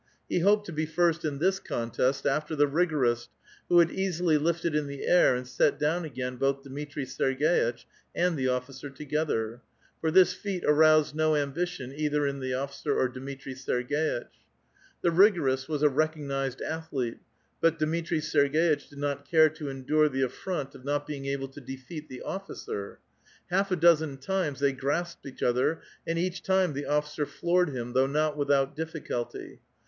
[0.27, 3.27] He hoped to be first in this contest *^t,er the rigorist,
[3.69, 7.85] who had easily lifted in the air and set ^^Wn again both Dmitri Serg^itch
[8.15, 9.61] and the officer together;
[10.03, 14.25] ^^^ this feat aroused no ambition either in tlie officer or I^niitii Serg^itch.
[15.03, 17.19] The rigorist was a recognized athlete,
[17.63, 21.61] out Dmitri Serg^itch did not care to endure the affront of JJOt being able to
[21.61, 22.97] defeat the officer.
[23.51, 27.93] Half a dozen times ^^^y grasped each other, and each time the officer floored him
[27.93, 29.59] though not without difficulty.